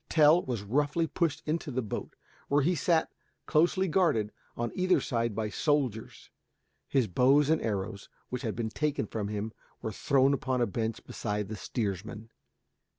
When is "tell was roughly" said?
0.09-1.05